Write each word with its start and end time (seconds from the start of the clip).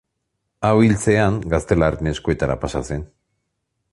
Hau 0.69 0.71
hiltzean, 0.85 1.37
gaztelarren 1.53 2.11
eskuetara 2.13 2.57
pasa 2.65 2.85
zen. 2.91 3.07